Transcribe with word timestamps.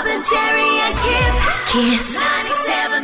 Robin, 0.00 0.22
Terry, 0.22 0.80
and 0.80 0.94
Kip. 0.94 1.34
KIIS 1.68 2.16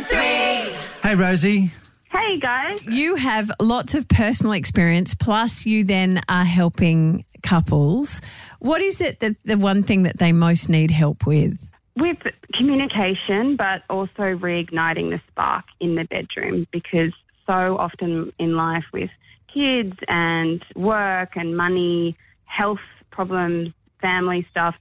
97.3. 0.01 1.03
Hey, 1.03 1.13
Rosie. 1.13 1.71
Hey 2.11 2.39
guys. 2.39 2.83
You 2.87 3.13
have 3.17 3.51
lots 3.61 3.93
of 3.93 4.07
personal 4.07 4.53
experience, 4.53 5.13
plus 5.13 5.67
you 5.67 5.83
then 5.83 6.21
are 6.27 6.43
helping 6.43 7.23
couples. 7.43 8.19
What 8.57 8.81
is 8.81 8.99
it 8.99 9.19
that 9.19 9.35
the 9.45 9.59
one 9.59 9.83
thing 9.83 10.03
that 10.03 10.17
they 10.17 10.31
most 10.31 10.69
need 10.69 10.89
help 10.89 11.27
with? 11.27 11.69
With 11.97 12.17
communication, 12.55 13.57
but 13.57 13.83
also 13.91 14.33
reigniting 14.33 15.11
the 15.11 15.21
spark 15.27 15.65
in 15.79 15.93
the 15.93 16.05
bedroom 16.05 16.65
because 16.71 17.13
so 17.45 17.77
often 17.77 18.33
in 18.39 18.55
life 18.55 18.85
with 18.91 19.11
kids 19.53 19.95
and 20.07 20.65
work 20.75 21.35
and 21.35 21.55
money, 21.55 22.17
health 22.45 22.79
problems, 23.11 23.71
family 24.01 24.47
stuff, 24.49 24.73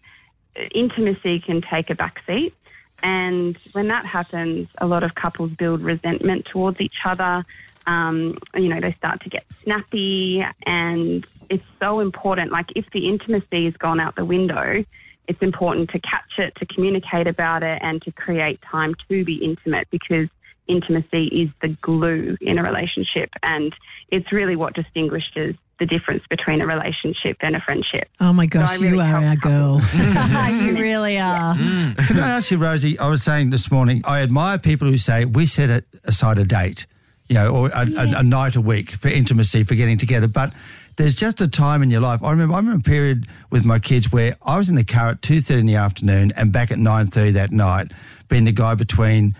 intimacy 0.75 1.41
can 1.41 1.62
take 1.62 1.91
a 1.91 1.95
back 1.95 2.20
seat. 2.27 2.54
And 3.02 3.59
when 3.72 3.89
that 3.89 4.07
happens, 4.07 4.68
a 4.79 4.86
lot 4.86 5.03
of 5.03 5.14
couples 5.14 5.50
build 5.53 5.82
resentment 5.82 6.46
towards 6.46 6.80
each 6.80 6.96
other. 7.04 7.44
Um, 7.86 8.39
you 8.54 8.68
know, 8.68 8.80
they 8.80 8.94
start 8.94 9.22
to 9.22 9.29
get 9.29 9.44
snappy, 9.63 10.44
and 10.64 11.27
it's 11.49 11.64
so 11.82 12.00
important. 12.00 12.50
Like, 12.50 12.66
if 12.75 12.86
the 12.93 13.08
intimacy 13.08 13.66
has 13.66 13.75
gone 13.75 14.00
out 14.00 14.16
the 14.16 14.25
window, 14.25 14.85
it's 15.29 15.43
important 15.43 15.90
to 15.90 16.00
catch 16.00 16.39
it, 16.39 16.54
to 16.57 16.66
communicate 16.66 17.27
about 17.27 17.63
it, 17.63 17.79
and 17.82 18.02
to 18.02 18.13
create 18.13 18.61
time 18.63 18.94
to 19.08 19.25
be 19.25 19.36
intimate 19.36 19.88
because 19.91 20.29
intimacy 20.66 21.27
is 21.27 21.49
the 21.63 21.68
glue 21.80 22.36
in 22.41 22.58
a 22.58 22.63
relationship. 22.63 23.30
And 23.43 23.72
it's 24.08 24.32
really 24.32 24.57
what 24.57 24.75
distinguishes 24.75 25.54
the 25.79 25.86
difference 25.86 26.22
between 26.30 26.61
a 26.62 26.66
relationship 26.66 27.36
and 27.40 27.54
a 27.54 27.61
friendship. 27.61 28.08
Oh 28.21 28.32
my 28.32 28.44
I 28.44 28.46
gosh, 28.46 28.80
really 28.80 28.96
you 28.96 29.00
are 29.03 29.25
our 29.25 29.36
girl. 29.36 29.80
you 29.94 30.76
really 30.80 31.18
are. 31.18 31.54
Mm. 31.66 31.96
Can 32.08 32.19
I 32.19 32.30
ask 32.30 32.50
you, 32.50 32.58
Rosie? 32.58 32.98
I 32.98 33.08
was 33.08 33.22
saying 33.22 33.50
this 33.50 33.70
morning, 33.70 34.02
I 34.06 34.20
admire 34.22 34.58
people 34.58 34.89
who 34.89 34.97
say 34.97 35.25
we 35.25 35.47
set 35.47 35.70
it 35.70 35.84
aside 36.04 36.38
a 36.38 36.44
date, 36.44 36.86
you 37.28 37.34
know, 37.34 37.48
or 37.54 37.69
a, 37.69 37.80
a, 37.97 38.19
a 38.19 38.22
night 38.22 38.56
a 38.56 38.60
week 38.60 38.91
for 38.91 39.08
intimacy, 39.08 39.64
for 39.64 39.74
getting 39.74 39.98
together. 39.98 40.28
But 40.28 40.52
there's 40.97 41.14
just 41.14 41.41
a 41.41 41.48
time 41.48 41.82
in 41.82 41.91
your 41.91 42.00
life. 42.00 42.22
I 42.22 42.30
remember, 42.30 42.54
I 42.54 42.58
remember 42.58 42.80
a 42.80 42.82
period 42.91 43.27
with 43.50 43.64
my 43.64 43.78
kids 43.78 44.12
where 44.12 44.36
I 44.44 44.58
was 44.58 44.69
in 44.70 44.77
the 44.77 44.84
car 44.84 45.10
at 45.10 45.22
two 45.22 45.41
thirty 45.41 45.60
in 45.60 45.66
the 45.66 45.74
afternoon 45.77 46.32
and 46.36 46.52
back 46.52 46.70
at 46.70 46.78
nine 46.78 47.06
thirty 47.06 47.32
that 47.32 47.50
night, 47.52 47.92
being 48.28 48.44
the 48.44 48.52
guy 48.52 48.74
between 48.74 49.34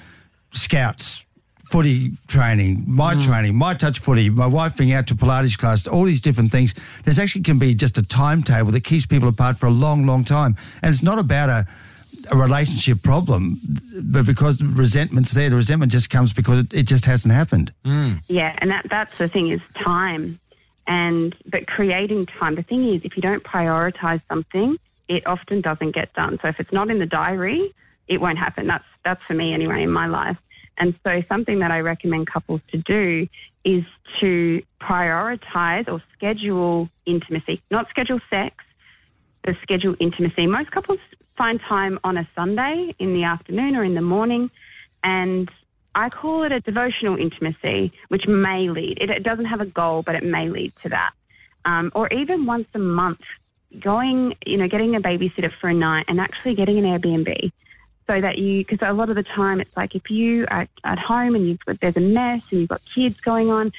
scouts. 0.53 1.25
Footy 1.71 2.13
training, 2.29 2.85
my 2.87 3.15
mm. 3.15 3.25
training, 3.25 3.57
my 3.57 3.75
touch 3.75 3.99
footy, 3.99 4.31
my 4.31 4.47
wife 4.47 4.77
being 4.77 4.93
out 4.93 5.09
to 5.09 5.17
Pilates 5.17 5.59
class, 5.59 5.87
all 5.87 6.05
these 6.05 6.21
different 6.21 6.53
things. 6.53 6.75
There's 7.05 7.19
actually 7.19 7.43
can 7.43 7.59
be 7.59 7.75
just 7.75 7.99
a 7.99 8.03
timetable 8.03 8.71
that 8.71 8.85
keeps 8.85 9.05
people 9.05 9.29
apart 9.29 9.57
for 9.59 9.67
a 9.67 9.71
long, 9.71 10.07
long 10.07 10.23
time. 10.23 10.57
And 10.81 10.93
it's 10.95 11.03
not 11.03 11.19
about 11.19 11.49
a, 11.49 11.67
a 12.31 12.37
relationship 12.37 13.03
problem, 13.03 13.59
but 14.01 14.27
because 14.27 14.63
resentment's 14.63 15.33
there, 15.33 15.51
the 15.51 15.57
resentment 15.57 15.91
just 15.91 16.09
comes 16.09 16.33
because 16.33 16.61
it, 16.61 16.75
it 16.75 16.83
just 16.85 17.05
hasn't 17.05 17.35
happened. 17.35 17.73
Mm. 17.85 18.23
Yeah, 18.29 18.57
and 18.59 18.71
that 18.71 18.87
that's 18.89 19.17
the 19.19 19.29
thing 19.29 19.51
is 19.51 19.61
time, 19.75 20.39
and 20.87 21.35
but 21.47 21.67
creating 21.67 22.27
time. 22.27 22.55
The 22.55 22.63
thing 22.63 22.95
is, 22.95 23.03
if 23.05 23.17
you 23.17 23.23
don't 23.23 23.43
prioritize 23.43 24.23
something, 24.29 24.77
it 25.09 25.27
often 25.27 25.63
doesn't 25.63 25.93
get 25.93 26.15
done. 26.15 26.39
So 26.43 26.49
if 26.49 26.61
it's 26.61 26.73
not 26.73 26.91
in 26.91 27.01
the 27.01 27.07
diary, 27.07 27.75
it 28.09 28.21
won't 28.21 28.39
happen. 28.39 28.67
That's 28.67 28.85
that's 29.05 29.23
for 29.25 29.35
me 29.35 29.53
anyway 29.53 29.83
in 29.83 29.91
my 29.91 30.07
life. 30.07 30.37
And 30.79 30.99
so 31.07 31.23
something 31.29 31.61
that 31.61 31.71
I 31.71 31.81
recommend 31.81 32.27
couples 32.27 32.61
to 32.73 32.79
do 32.79 33.29
is 33.65 33.85
to 34.21 34.63
prioritize 34.81 35.89
or 35.89 36.03
schedule 36.15 36.89
intimacy, 37.07 37.63
not 37.71 37.89
schedule 37.91 38.21
sex, 38.31 38.57
but 39.43 39.57
schedule 39.63 39.97
intimacy. 39.99 40.47
Most 40.47 40.71
couples 40.71 40.99
find 41.37 41.61
time 41.69 41.99
on 42.05 42.17
a 42.17 42.29
Sunday 42.35 42.95
in 42.99 43.15
the 43.15 43.25
afternoon 43.25 43.77
or 43.77 43.85
in 43.85 43.95
the 43.95 44.03
morning, 44.03 44.51
and 45.03 45.51
I 45.95 46.11
call 46.11 46.45
it 46.45 46.53
a 46.53 46.61
devotional 46.61 47.17
intimacy, 47.17 47.93
which 48.09 48.27
may 48.27 48.69
lead. 48.69 48.99
It, 49.01 49.23
doesn't 49.25 49.47
have 49.47 49.61
a 49.61 49.67
goal, 49.67 50.03
but 50.03 50.15
it 50.15 50.25
may 50.25 50.49
lead 50.49 50.73
to 50.83 50.91
that. 50.91 51.13
Um, 51.65 51.91
or 51.95 52.13
even 52.13 52.47
once 52.47 52.69
a 52.75 52.79
month, 52.79 53.21
going, 53.81 54.35
you 54.45 54.59
know, 54.59 54.69
getting 54.69 54.95
a 54.95 55.01
babysitter 55.01 55.51
for 55.61 55.69
a 55.69 55.75
night 55.75 56.05
and 56.09 56.21
actually 56.21 56.55
getting 56.55 56.79
an 56.79 56.85
Airbnb 56.85 57.51
so 58.09 58.21
that 58.21 58.39
you, 58.39 58.65
because 58.65 58.79
a 58.87 58.93
lot 58.93 59.11
of 59.11 59.17
the 59.17 59.23
time 59.23 59.61
it's 59.61 59.77
like 59.77 59.95
if 59.95 60.11
you 60.11 60.47
are 60.51 60.69
at 60.85 60.99
home 60.99 61.35
and 61.35 61.49
you've, 61.49 61.79
there's 61.81 61.97
a 61.97 62.01
mess 62.01 62.43
and 62.51 62.61
you've 62.61 62.69
got 62.69 62.83
kids 62.95 63.21
going 63.21 63.51
on, 63.51 63.73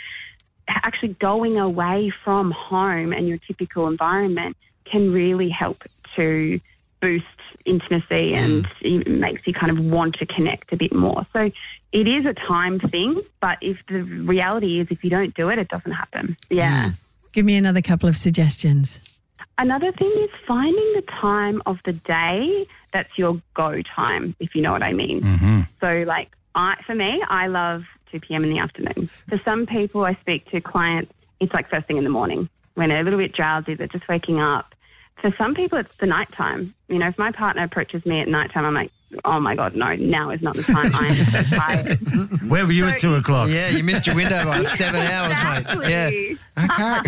actually 0.68 1.14
going 1.14 1.58
away 1.58 2.12
from 2.24 2.52
home 2.52 3.14
and 3.14 3.28
your 3.28 3.38
typical 3.38 3.88
environment 3.88 4.58
can 4.86 5.12
really 5.12 5.50
help 5.50 5.84
to 6.16 6.60
boost 7.02 7.26
intimacy 7.66 8.32
mm. 8.32 8.38
and 8.38 8.68
it 8.82 9.08
makes 9.08 9.46
you 9.46 9.54
kind 9.54 9.78
of 9.78 9.84
want 9.84 10.16
to 10.16 10.26
connect 10.26 10.72
a 10.74 10.78
bit 10.78 10.94
more. 10.94 11.26
So 11.34 11.52
it 11.92 12.08
is 12.08 12.26
a 12.26 12.34
time 12.34 12.80
thing, 12.80 13.22
but 13.42 13.58
if 13.62 13.78
the 13.88 14.02
reality 14.02 14.80
is 14.80 14.88
if 14.90 15.04
you 15.04 15.10
don't 15.10 15.34
do 15.36 15.50
it, 15.50 15.60
it 15.60 15.68
doesn't 15.70 15.92
happen. 15.92 16.38
Yeah. 16.50 16.90
Mm. 16.90 16.94
Give 17.32 17.46
me 17.46 17.56
another 17.56 17.82
couple 17.82 18.10
of 18.10 18.18
suggestions. 18.18 19.17
Another 19.58 19.92
thing 19.92 20.14
is 20.20 20.30
finding 20.48 20.94
the 20.96 21.04
time 21.20 21.62
of 21.66 21.78
the 21.86 21.94
day 21.94 22.68
that's 22.94 23.10
your 23.18 23.42
go 23.56 23.82
time, 23.96 24.36
if 24.40 24.54
you 24.54 24.62
know 24.62 24.72
what 24.72 24.84
I 24.84 24.94
mean. 24.94 25.22
Mm-hmm. 25.22 25.60
So, 25.84 26.04
like, 26.08 26.30
I, 26.54 26.76
for 26.86 26.94
me, 26.94 27.22
I 27.28 27.48
love 27.48 27.84
2 28.12 28.20
p.m. 28.20 28.44
in 28.44 28.52
the 28.52 28.60
afternoon. 28.60 29.08
Mm-hmm. 29.08 29.36
For 29.36 29.42
some 29.50 29.66
people 29.66 30.06
I 30.06 30.14
speak 30.22 30.50
to, 30.52 30.62
clients, 30.62 31.12
it's 31.40 31.54
like 31.54 31.70
first 31.70 31.88
thing 31.88 31.98
in 31.98 32.04
the 32.04 32.10
morning 32.10 32.50
when 32.78 32.90
they're 32.90 33.02
a 33.02 33.04
little 33.04 33.20
bit 33.20 33.34
drowsy, 33.34 33.74
they're 33.74 33.88
just 33.88 34.08
waking 34.08 34.40
up. 34.40 34.76
For 35.20 35.34
some 35.40 35.56
people, 35.56 35.80
it's 35.80 35.96
the 35.96 36.06
nighttime. 36.06 36.76
You 36.88 37.00
know, 37.00 37.08
if 37.08 37.18
my 37.18 37.32
partner 37.32 37.64
approaches 37.64 38.06
me 38.06 38.22
at 38.22 38.28
nighttime, 38.28 38.66
I'm 38.66 38.76
like, 38.76 38.92
oh 39.26 39.40
my 39.40 39.56
God, 39.56 39.76
no, 39.76 39.96
now 39.96 40.30
is 40.32 40.42
not 40.42 40.56
the 40.56 40.64
time. 40.64 40.92
I 40.94 41.08
am 41.08 41.26
so 41.26 41.42
tired. 41.56 42.00
Where 42.50 42.66
were 42.66 42.72
you 42.72 42.84
so, 42.88 42.90
at 42.90 43.00
two 43.00 43.16
o'clock? 43.16 43.50
Yeah, 43.50 43.70
you 43.70 43.84
missed 43.84 44.08
your 44.08 44.16
window 44.16 44.44
by 44.46 44.62
seven 44.64 45.02
hours, 45.02 45.32
exactly. 45.38 45.78
mate. 45.80 46.38
Yeah. 46.58 46.64
Okay. 46.64 47.02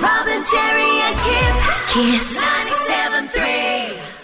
Robin, 0.00 0.44
Terry, 0.44 1.00
and 1.02 1.16
Kiss. 1.88 2.44
97.3. 2.44 4.21